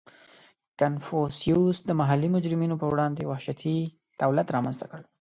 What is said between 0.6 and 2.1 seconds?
•کنفوسیوس د